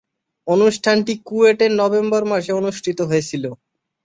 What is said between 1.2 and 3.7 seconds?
কুয়েটে November মাসে অনুষ্ঠিত হয়েছিলো।